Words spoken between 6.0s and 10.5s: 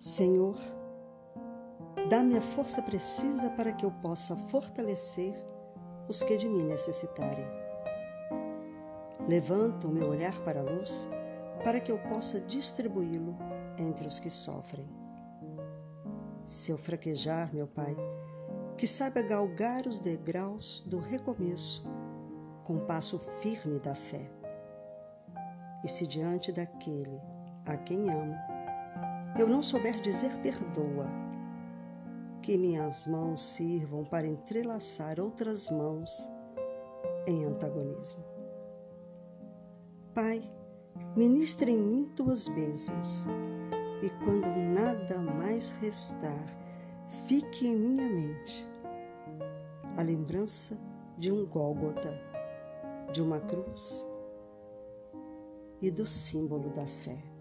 os que de mim necessitarem. Levanto o meu olhar